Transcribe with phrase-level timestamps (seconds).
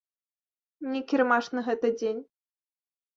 [0.93, 2.21] Не кірмашны гэты дзень.